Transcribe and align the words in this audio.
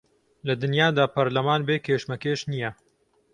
لە 0.47 0.53
دنیادا 0.63 1.05
پەرلەمان 1.15 1.61
بێ 1.67 1.77
کێشمەکێش 1.85 2.41
نییە 2.51 2.71